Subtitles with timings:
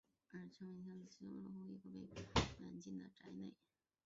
[0.33, 2.01] 而陈文香在西贡陷落后一度被
[2.33, 3.53] 北越军软禁在宅内。